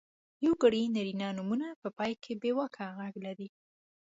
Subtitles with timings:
[0.45, 3.47] یوګړي نرينه نومونه په پای کې بېواکه غږ لري.